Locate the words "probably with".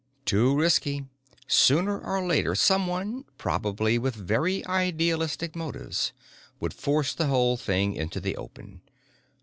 3.37-4.15